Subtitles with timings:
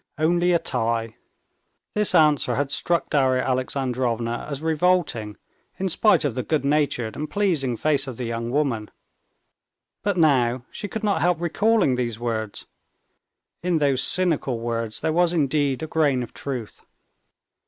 [0.17, 1.15] Only a tie."
[1.93, 5.37] This answer had struck Darya Alexandrovna as revolting
[5.77, 8.89] in spite of the good natured and pleasing face of the young woman;
[10.01, 12.65] but now she could not help recalling these words.
[13.61, 16.81] In those cynical words there was indeed a grain of truth.